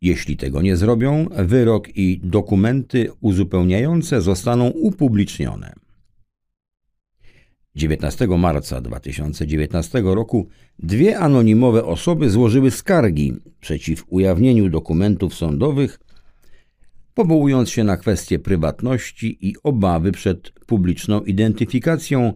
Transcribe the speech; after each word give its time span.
Jeśli 0.00 0.36
tego 0.36 0.62
nie 0.62 0.76
zrobią, 0.76 1.26
wyrok 1.36 1.96
i 1.96 2.20
dokumenty 2.24 3.10
uzupełniające 3.20 4.20
zostaną 4.20 4.68
upublicznione. 4.68 5.72
19 7.74 8.26
marca 8.26 8.80
2019 8.80 10.02
roku 10.04 10.48
dwie 10.78 11.18
anonimowe 11.18 11.84
osoby 11.84 12.30
złożyły 12.30 12.70
skargi 12.70 13.34
przeciw 13.60 14.04
ujawnieniu 14.08 14.68
dokumentów 14.68 15.34
sądowych, 15.34 16.00
powołując 17.14 17.70
się 17.70 17.84
na 17.84 17.96
kwestie 17.96 18.38
prywatności 18.38 19.48
i 19.48 19.54
obawy 19.62 20.12
przed 20.12 20.50
publiczną 20.50 21.20
identyfikacją 21.20 22.34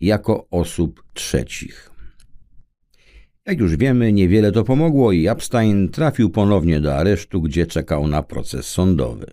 jako 0.00 0.48
osób 0.50 1.02
trzecich. 1.14 1.90
Jak 3.46 3.58
już 3.58 3.76
wiemy, 3.76 4.12
niewiele 4.12 4.52
to 4.52 4.64
pomogło 4.64 5.12
i 5.12 5.28
Epstein 5.28 5.88
trafił 5.88 6.30
ponownie 6.30 6.80
do 6.80 6.96
aresztu, 6.96 7.42
gdzie 7.42 7.66
czekał 7.66 8.08
na 8.08 8.22
proces 8.22 8.66
sądowy. 8.66 9.26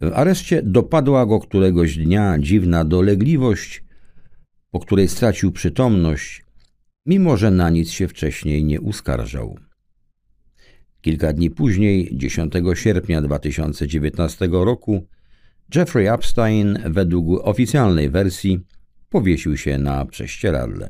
W 0.00 0.12
areszcie 0.14 0.62
dopadła 0.62 1.26
go 1.26 1.40
któregoś 1.40 1.96
dnia 1.96 2.38
dziwna 2.38 2.84
dolegliwość, 2.84 3.84
po 4.70 4.80
której 4.80 5.08
stracił 5.08 5.52
przytomność, 5.52 6.44
mimo 7.06 7.36
że 7.36 7.50
na 7.50 7.70
nic 7.70 7.90
się 7.90 8.08
wcześniej 8.08 8.64
nie 8.64 8.80
uskarżał. 8.80 9.58
Kilka 11.00 11.32
dni 11.32 11.50
później, 11.50 12.10
10 12.12 12.52
sierpnia 12.74 13.22
2019 13.22 14.48
roku, 14.52 15.06
Jeffrey 15.74 16.06
Epstein, 16.06 16.78
według 16.86 17.46
oficjalnej 17.46 18.10
wersji, 18.10 18.60
powiesił 19.08 19.56
się 19.56 19.78
na 19.78 20.04
prześcieradle. 20.04 20.88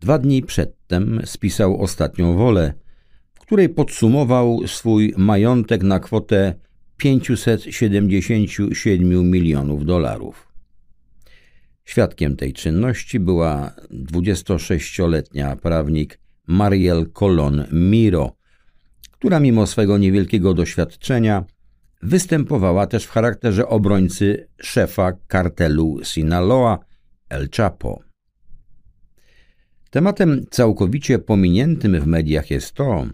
Dwa 0.00 0.18
dni 0.18 0.42
przedtem 0.42 1.20
spisał 1.24 1.82
ostatnią 1.82 2.36
wolę, 2.36 2.74
której 3.40 3.68
podsumował 3.68 4.60
swój 4.66 5.14
majątek 5.16 5.82
na 5.82 6.00
kwotę 6.00 6.54
577 6.96 9.30
milionów 9.30 9.84
dolarów. 9.84 10.48
Świadkiem 11.84 12.36
tej 12.36 12.52
czynności 12.52 13.20
była 13.20 13.72
26-letnia 13.90 15.56
prawnik 15.56 16.18
Mariel 16.46 17.10
Colon 17.12 17.64
Miro, 17.72 18.36
która 19.10 19.40
mimo 19.40 19.66
swego 19.66 19.98
niewielkiego 19.98 20.54
doświadczenia 20.54 21.44
występowała 22.02 22.86
też 22.86 23.04
w 23.04 23.10
charakterze 23.10 23.68
obrońcy 23.68 24.48
szefa 24.60 25.12
kartelu 25.26 26.00
Sinaloa 26.04 26.78
El 27.28 27.48
Chapo. 27.56 28.00
Tematem 29.90 30.46
całkowicie 30.50 31.18
pominiętym 31.18 32.00
w 32.00 32.06
mediach 32.06 32.50
jest 32.50 32.72
to, 32.72 33.06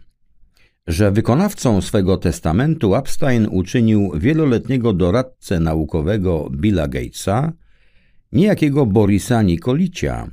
że 0.86 1.10
wykonawcą 1.10 1.80
swego 1.80 2.16
testamentu 2.16 2.94
Epstein 2.94 3.47
uczynił 3.50 4.12
wieloletniego 4.14 4.92
doradcę 4.92 5.60
naukowego 5.60 6.50
Billa 6.50 6.88
Gatesa, 6.88 7.53
niejakiego 8.32 8.86
Borisa 8.86 9.42
Nikolicia, 9.42 10.30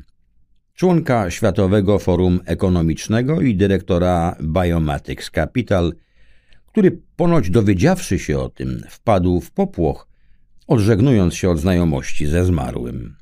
członka 0.73 1.31
Światowego 1.31 1.99
Forum 1.99 2.39
Ekonomicznego 2.45 3.41
i 3.41 3.55
dyrektora 3.55 4.35
Biomatics 4.41 5.29
Capital, 5.29 5.93
który 6.73 7.01
ponoć 7.16 7.50
dowiedziawszy 7.50 8.19
się 8.19 8.39
o 8.39 8.50
tym, 8.50 8.84
wpadł 8.89 9.41
w 9.41 9.51
popłoch, 9.51 10.07
odżegnując 10.67 11.35
się 11.35 11.50
od 11.50 11.59
znajomości 11.59 12.25
ze 12.28 12.45
zmarłym. 12.45 13.16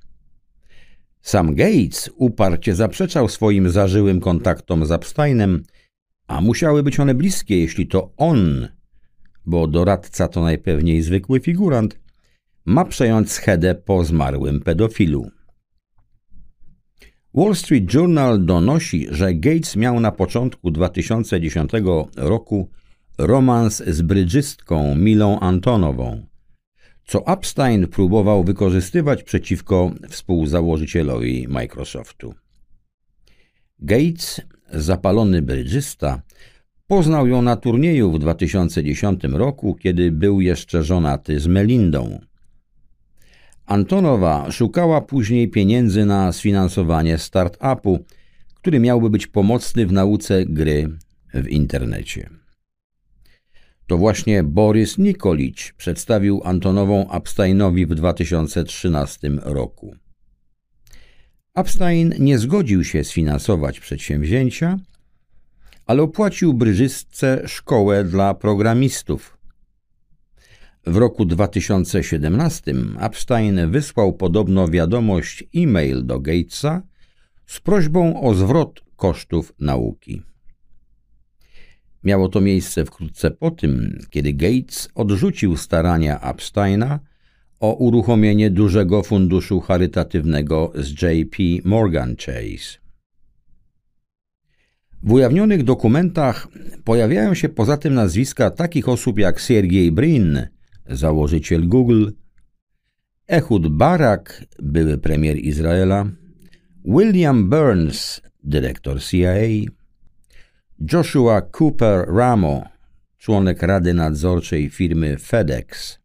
Sam 1.22 1.56
Gates 1.56 2.09
uparcie 2.16 2.75
zaprzeczał 2.75 3.28
swoim 3.28 3.69
zażyłym 3.69 4.19
kontaktom 4.19 4.85
z 4.85 4.91
Epsteinem, 4.91 5.63
a 6.28 6.41
musiały 6.41 6.84
być 6.84 7.00
one 7.00 7.13
bliskie, 7.13 7.59
jeśli 7.59 7.88
to 7.88 8.13
on, 8.17 8.67
bo 9.45 9.67
doradca 9.67 10.28
to 10.28 10.41
najpewniej 10.41 11.01
zwykły 11.01 11.40
figurant, 11.40 12.00
ma 12.66 12.85
przejąć 12.85 13.31
schedę 13.31 13.75
po 13.75 14.03
zmarłym 14.03 14.61
pedofilu. 14.61 15.31
Wall 17.34 17.56
Street 17.56 17.94
Journal 17.94 18.45
donosi, 18.45 19.07
że 19.09 19.34
Gates 19.34 19.75
miał 19.75 20.00
na 20.00 20.11
początku 20.11 20.72
2010 20.72 21.72
roku 22.16 22.69
romans 23.17 23.83
z 23.88 24.01
brydżystką 24.01 24.95
Milą 24.95 25.39
Antonową, 25.39 26.25
co 27.05 27.28
Epstein 27.28 27.87
próbował 27.87 28.43
wykorzystywać 28.43 29.23
przeciwko 29.23 29.91
współzałożycielowi 30.09 31.47
Microsoftu. 31.47 32.34
Gates, 33.79 34.41
zapalony 34.73 35.41
brydżysta, 35.41 36.22
poznał 36.87 37.28
ją 37.28 37.41
na 37.41 37.55
turnieju 37.55 38.11
w 38.11 38.19
2010 38.19 39.23
roku, 39.23 39.75
kiedy 39.75 40.11
był 40.11 40.41
jeszcze 40.41 40.84
żonaty 40.84 41.40
z 41.40 41.47
Melindą. 41.47 42.19
Antonowa 43.66 44.52
szukała 44.52 45.02
później 45.02 45.49
pieniędzy 45.49 46.05
na 46.05 46.31
sfinansowanie 46.31 47.17
start-upu, 47.17 47.99
który 48.55 48.79
miałby 48.79 49.09
być 49.09 49.28
pomocny 49.28 49.87
w 49.87 49.91
nauce 49.91 50.46
gry 50.46 50.90
w 51.34 51.47
internecie. 51.47 52.41
To 53.91 53.97
właśnie 53.97 54.43
Borys 54.43 54.97
Nikolić 54.97 55.73
przedstawił 55.78 56.41
Antonową 56.43 57.11
Epsteinowi 57.11 57.85
w 57.85 57.96
2013 57.96 59.32
roku. 59.41 59.96
Epstein 61.55 62.14
nie 62.20 62.38
zgodził 62.38 62.84
się 62.84 63.03
sfinansować 63.03 63.79
przedsięwzięcia, 63.79 64.78
ale 65.85 66.02
opłacił 66.03 66.53
bryżystce 66.53 67.41
szkołę 67.46 68.03
dla 68.03 68.34
programistów. 68.34 69.38
W 70.85 70.97
roku 70.97 71.26
2017 71.26 72.73
Epstein 72.99 73.72
wysłał 73.72 74.14
podobno 74.14 74.67
wiadomość 74.67 75.44
e-mail 75.55 76.05
do 76.05 76.20
Gatesa 76.20 76.82
z 77.46 77.59
prośbą 77.59 78.22
o 78.22 78.34
zwrot 78.34 78.82
kosztów 78.96 79.53
nauki. 79.59 80.22
Miało 82.03 82.29
to 82.29 82.41
miejsce 82.41 82.85
wkrótce 82.85 83.31
po 83.31 83.51
tym, 83.51 83.99
kiedy 84.09 84.33
Gates 84.33 84.89
odrzucił 84.95 85.57
starania 85.57 86.21
Epsteina 86.21 86.99
o 87.59 87.73
uruchomienie 87.73 88.49
dużego 88.49 89.03
funduszu 89.03 89.59
charytatywnego 89.59 90.73
z 90.75 90.89
JP 90.89 91.37
Morgan 91.65 92.15
Chase. 92.15 92.81
W 95.03 95.11
ujawnionych 95.11 95.63
dokumentach 95.63 96.47
pojawiają 96.83 97.33
się 97.33 97.49
poza 97.49 97.77
tym 97.77 97.93
nazwiska 97.93 98.51
takich 98.51 98.89
osób 98.89 99.19
jak 99.19 99.41
Sergiej 99.41 99.91
Brin, 99.91 100.47
założyciel 100.89 101.67
Google, 101.67 102.11
Ehud 103.27 103.67
Barak, 103.67 104.45
były 104.59 104.97
premier 104.97 105.37
Izraela, 105.37 106.05
William 106.85 107.49
Burns, 107.49 108.21
dyrektor 108.43 109.01
CIA, 109.01 109.71
Joshua 110.83 111.41
Cooper 111.41 112.05
Ramo, 112.07 112.63
członek 113.17 113.61
Rady 113.61 113.93
Nadzorczej 113.93 114.69
firmy 114.69 115.17
FedEx, 115.17 115.99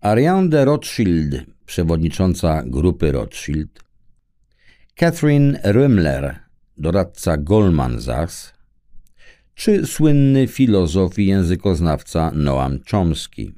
Ariane 0.00 0.48
de 0.48 0.64
Rothschild, 0.64 1.34
przewodnicząca 1.66 2.62
grupy 2.66 3.12
Rothschild, 3.12 3.80
Catherine 4.94 5.60
Rümmler, 5.64 6.34
doradca 6.78 7.36
Goldman 7.36 8.00
Sachs, 8.00 8.54
czy 9.54 9.86
słynny 9.86 10.46
filozof 10.46 11.18
i 11.18 11.26
językoznawca 11.26 12.30
Noam 12.34 12.78
Chomsky. 12.90 13.52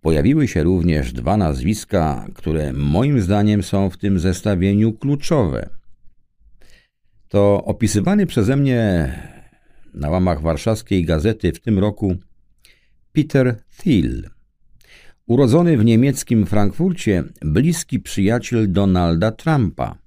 Pojawiły 0.00 0.48
się 0.48 0.62
również 0.62 1.12
dwa 1.12 1.36
nazwiska, 1.36 2.26
które 2.34 2.72
moim 2.72 3.20
zdaniem 3.20 3.62
są 3.62 3.90
w 3.90 3.96
tym 3.96 4.18
zestawieniu 4.18 4.92
kluczowe. 4.92 5.77
To 7.28 7.64
opisywany 7.64 8.26
przeze 8.26 8.56
mnie 8.56 9.12
na 9.94 10.10
łamach 10.10 10.42
warszawskiej 10.42 11.04
gazety 11.04 11.52
w 11.52 11.60
tym 11.60 11.78
roku 11.78 12.16
Peter 13.12 13.62
Thiel, 13.82 14.30
urodzony 15.26 15.76
w 15.76 15.84
niemieckim 15.84 16.46
Frankfurcie, 16.46 17.24
bliski 17.42 18.00
przyjaciel 18.00 18.72
Donalda 18.72 19.32
Trumpa. 19.32 19.98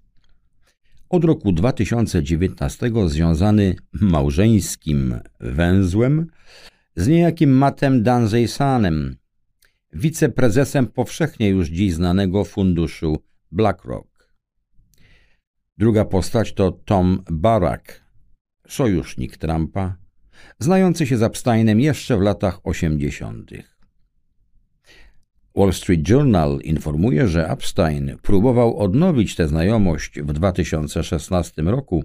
Od 1.09 1.23
roku 1.23 1.51
2019 1.51 2.91
związany 3.05 3.75
małżeńskim 3.93 5.15
węzłem 5.39 6.27
z 6.95 7.07
niejakim 7.07 7.49
Mattem 7.49 8.03
Danzeysanem, 8.03 9.15
wiceprezesem 9.93 10.87
powszechnie 10.87 11.49
już 11.49 11.67
dziś 11.67 11.93
znanego 11.93 12.43
funduszu 12.43 13.17
BlackRock. 13.51 14.10
Druga 15.77 16.05
postać 16.05 16.53
to 16.53 16.71
Tom 16.71 17.23
Barak, 17.31 18.05
sojusznik 18.67 19.37
Trumpa, 19.37 19.95
znający 20.59 21.07
się 21.07 21.17
z 21.17 21.23
Epsteinem 21.23 21.79
jeszcze 21.79 22.17
w 22.17 22.21
latach 22.21 22.59
80. 22.63 23.51
Wall 25.55 25.73
Street 25.73 26.09
Journal 26.09 26.59
informuje, 26.63 27.27
że 27.27 27.49
Epstein 27.49 28.17
próbował 28.21 28.77
odnowić 28.77 29.35
tę 29.35 29.47
znajomość 29.47 30.19
w 30.21 30.33
2016 30.33 31.61
roku, 31.61 32.03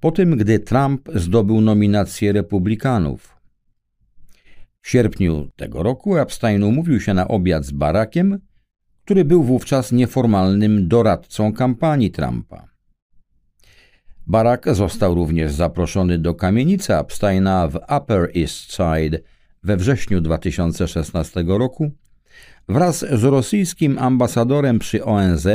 po 0.00 0.10
tym 0.10 0.36
gdy 0.36 0.58
Trump 0.58 1.08
zdobył 1.14 1.60
nominację 1.60 2.32
Republikanów. 2.32 3.36
W 4.80 4.88
sierpniu 4.88 5.50
tego 5.56 5.82
roku 5.82 6.16
Epstein 6.16 6.62
umówił 6.62 7.00
się 7.00 7.14
na 7.14 7.28
obiad 7.28 7.64
z 7.64 7.70
Barackiem, 7.70 8.38
który 9.04 9.24
był 9.24 9.42
wówczas 9.42 9.92
nieformalnym 9.92 10.88
doradcą 10.88 11.52
kampanii 11.52 12.10
Trumpa. 12.10 12.68
Barack 14.26 14.68
został 14.72 15.14
również 15.14 15.52
zaproszony 15.52 16.18
do 16.18 16.34
kamienicy 16.34 16.96
Epsteina 16.96 17.68
w 17.68 17.76
Upper 17.76 18.30
East 18.36 18.72
Side 18.72 19.18
we 19.62 19.76
wrześniu 19.76 20.20
2016 20.20 21.44
roku 21.46 21.90
wraz 22.68 22.98
z 22.98 23.24
rosyjskim 23.24 23.98
ambasadorem 23.98 24.78
przy 24.78 25.04
ONZ 25.04 25.46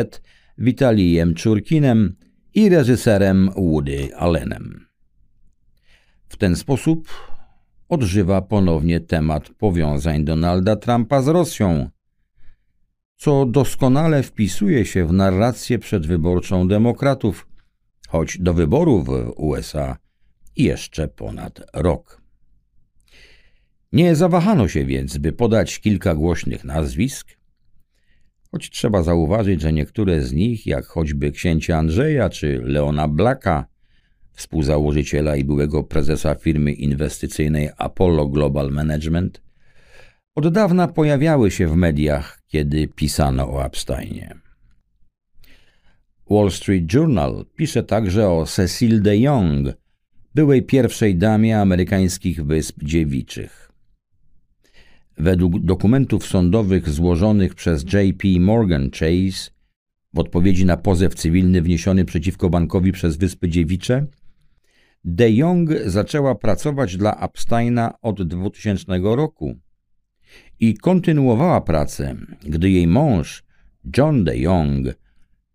Witalijem 0.58 1.34
Czurkinem 1.34 2.16
i 2.54 2.70
reżyserem 2.70 3.50
Woody 3.56 4.16
Allenem. 4.16 4.86
W 6.30 6.38
ten 6.38 6.56
sposób 6.56 7.08
odżywa 7.90 8.42
ponownie 8.42 9.00
temat 9.00 9.50
powiązań 9.50 10.26
Donalda 10.26 10.76
Trumpa 10.76 11.22
z 11.22 11.28
Rosją, 11.28 11.90
co 13.20 13.46
doskonale 13.46 14.24
wpisuje 14.24 14.86
się 14.86 15.06
w 15.06 15.14
narrację 15.14 15.80
przedwyborczą 15.80 16.68
demokratów, 16.68 17.48
choć 18.08 18.38
do 18.38 18.54
wyborów 18.54 19.06
w 19.06 19.34
USA 19.38 19.98
jeszcze 20.56 21.08
ponad 21.08 21.62
rok. 21.74 22.22
Nie 23.92 24.16
zawahano 24.16 24.68
się 24.68 24.86
więc, 24.86 25.18
by 25.18 25.34
podać 25.34 25.80
kilka 25.80 26.16
głośnych 26.16 26.64
nazwisk, 26.64 27.38
choć 28.52 28.70
trzeba 28.70 29.04
zauważyć, 29.04 29.62
że 29.62 29.74
niektóre 29.74 30.22
z 30.22 30.34
nich, 30.34 30.68
jak 30.68 30.86
choćby 30.86 31.32
księcia 31.32 31.78
Andrzeja 31.78 32.30
czy 32.30 32.62
Leona 32.64 33.08
Blaka, 33.08 33.66
współzałożyciela 34.32 35.36
i 35.36 35.44
byłego 35.44 35.84
prezesa 35.84 36.36
firmy 36.36 36.72
inwestycyjnej 36.74 37.70
Apollo 37.78 38.28
Global 38.28 38.72
Management, 38.72 39.42
od 40.36 40.48
dawna 40.54 40.88
pojawiały 40.88 41.52
się 41.52 41.68
w 41.68 41.76
mediach, 41.76 42.39
kiedy 42.50 42.88
pisano 42.88 43.50
o 43.54 43.66
Epsteinie. 43.66 44.36
Wall 46.30 46.52
Street 46.52 46.94
Journal 46.94 47.46
pisze 47.56 47.84
także 47.84 48.30
o 48.30 48.46
Cecil 48.46 49.02
de 49.02 49.18
Jong, 49.18 49.68
byłej 50.36 50.64
pierwszej 50.64 51.16
damie 51.16 51.60
amerykańskich 51.60 52.46
Wysp 52.46 52.84
Dziewiczych. 52.84 53.72
Według 55.18 55.60
dokumentów 55.60 56.26
sądowych 56.26 56.90
złożonych 56.90 57.56
przez 57.56 57.84
JP 57.84 58.24
Morgan 58.40 58.90
Chase 58.92 59.52
w 60.14 60.20
odpowiedzi 60.20 60.66
na 60.66 60.78
pozew 60.78 61.16
cywilny 61.16 61.62
wniesiony 61.62 62.06
przeciwko 62.06 62.50
bankowi 62.50 62.92
przez 62.92 63.18
Wyspy 63.18 63.50
Dziewicze, 63.50 64.06
De 65.04 65.32
Jong 65.32 65.70
zaczęła 65.86 66.36
pracować 66.36 66.98
dla 66.98 67.16
Epsteina 67.16 68.02
od 68.02 68.24
2000 68.24 69.00
roku 69.04 69.56
i 70.60 70.78
kontynuowała 70.78 71.62
pracę, 71.62 72.16
gdy 72.44 72.70
jej 72.70 72.88
mąż, 72.88 73.44
John 73.98 74.24
De 74.24 74.38
Jong, 74.38 74.88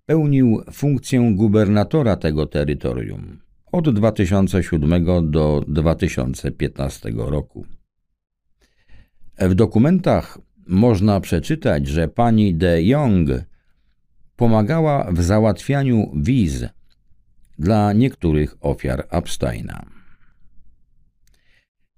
pełnił 0.06 0.62
funkcję 0.72 1.32
gubernatora 1.34 2.16
tego 2.16 2.46
terytorium 2.46 3.38
od 3.72 3.94
2007 3.94 5.04
do 5.30 5.64
2015 5.68 7.10
roku. 7.16 7.66
W 9.38 9.54
dokumentach 9.54 10.38
można 10.66 11.20
przeczytać, 11.20 11.86
że 11.86 12.08
pani 12.08 12.54
De 12.54 12.82
Jong 12.82 13.28
pomagała 14.36 15.12
w 15.12 15.22
załatwianiu 15.22 16.12
wiz 16.16 16.64
dla 17.58 17.92
niektórych 17.92 18.56
ofiar 18.60 19.06
Epsteina. 19.10 19.86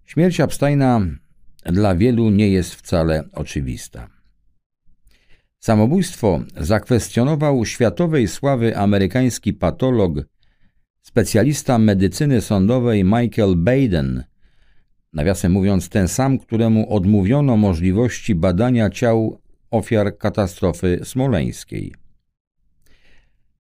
Śmierć 0.05 0.41
Epsteina 0.41 1.01
dla 1.73 1.95
wielu 1.95 2.31
nie 2.31 2.49
jest 2.49 2.75
wcale 2.75 3.25
oczywista. 3.33 4.09
Samobójstwo 5.59 6.41
zakwestionował 6.57 7.65
światowej 7.65 8.29
sławy 8.29 8.77
amerykański 8.77 9.53
patolog, 9.53 10.13
specjalista 11.03 11.79
medycyny 11.79 12.41
sądowej 12.41 13.05
Michael 13.05 13.57
Baden, 13.57 14.25
nawiasem 15.13 15.53
mówiąc 15.53 15.89
ten 15.89 16.09
sam, 16.09 16.39
któremu 16.39 16.95
odmówiono 16.95 17.57
możliwości 17.57 18.35
badania 18.35 18.91
ciał 18.91 19.41
ofiar 19.71 20.19
katastrofy 20.19 21.01
smoleńskiej. 21.05 21.95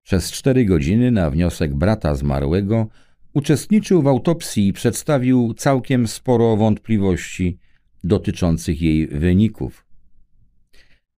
Przez 0.03 0.33
cztery 0.33 0.65
godziny 0.65 1.11
na 1.11 1.31
wniosek 1.31 1.75
brata 1.75 2.15
zmarłego 2.15 2.87
uczestniczył 3.35 4.03
w 4.03 4.07
autopsji 4.07 4.69
i 4.69 4.73
przedstawił 4.73 5.55
całkiem 5.55 6.09
sporo 6.09 6.57
wątpliwości 6.57 7.59
dotyczących 8.07 8.83
jej 8.83 9.09
wyników. 9.09 9.87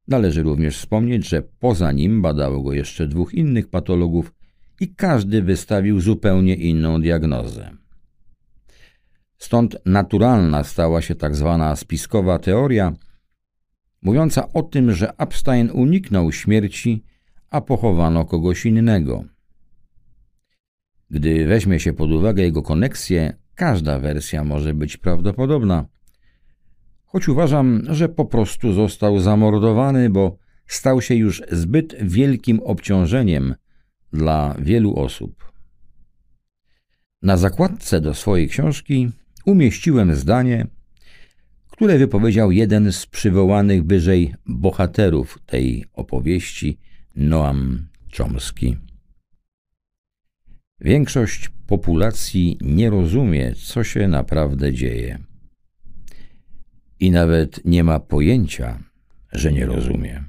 Należy 0.09 0.43
również 0.43 0.79
wspomnieć, 0.79 1.29
że 1.29 1.43
poza 1.43 1.93
nim 1.93 2.23
badało 2.23 2.63
go 2.63 2.73
jeszcze 2.73 3.09
dwóch 3.09 3.35
innych 3.35 3.69
patologów 3.69 4.33
i 4.81 4.95
każdy 4.95 5.43
wystawił 5.43 6.01
zupełnie 6.01 6.55
inną 6.55 7.01
diagnozę. 7.01 7.71
Stąd 9.39 9.77
naturalna 9.87 10.65
stała 10.65 11.03
się 11.03 11.15
tak 11.15 11.37
zwana 11.37 11.77
spiskowa 11.77 12.39
teoria, 12.39 12.93
mówiąca 14.03 14.53
o 14.53 14.63
tym, 14.63 14.93
że 14.93 15.17
Epstein 15.17 15.71
uniknął 15.71 16.33
śmierci 16.33 17.05
a 17.51 17.61
pochowano 17.61 18.25
kogoś 18.25 18.67
innego. 18.67 19.25
Gdy 21.11 21.47
weźmie 21.47 21.81
się 21.81 21.93
pod 21.93 22.13
uwagę 22.13 22.43
jego 22.43 22.63
koneksję, 22.63 23.37
każda 23.55 23.99
wersja 23.99 24.45
może 24.45 24.75
być 24.75 24.97
prawdopodobna. 24.97 25.96
Choć 27.07 27.29
uważam, 27.29 27.83
że 27.89 28.09
po 28.09 28.25
prostu 28.25 28.73
został 28.73 29.21
zamordowany, 29.21 30.11
bo 30.11 30.39
stał 30.67 31.03
się 31.03 31.15
już 31.15 31.43
zbyt 31.53 31.97
wielkim 32.03 32.61
obciążeniem 32.61 33.55
dla 34.13 34.55
wielu 34.59 34.97
osób. 34.97 35.53
Na 37.23 37.37
zakładce 37.37 38.01
do 38.01 38.15
swojej 38.15 38.49
książki 38.49 39.11
umieściłem 39.45 40.15
zdanie, 40.15 40.67
które 41.69 41.99
wypowiedział 41.99 42.53
jeden 42.53 42.93
z 42.93 43.07
przywołanych 43.07 43.87
wyżej 43.87 44.35
bohaterów 44.47 45.39
tej 45.47 45.85
opowieści, 45.93 46.79
Noam 47.17 47.89
Chomsky. 48.17 48.77
Większość 50.81 51.51
populacji 51.67 52.59
nie 52.61 52.91
rozumie, 52.91 53.55
co 53.55 53.85
się 53.85 54.09
naprawdę 54.09 54.73
dzieje. 54.73 55.19
I 57.01 57.11
nawet 57.11 57.65
nie 57.65 57.85
ma 57.85 58.01
pojęcia, 58.01 58.79
że 59.33 59.53
nie 59.53 59.67
rozumie. 59.67 60.25